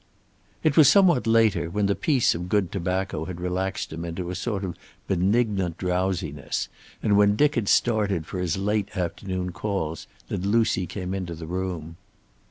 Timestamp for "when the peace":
1.69-2.33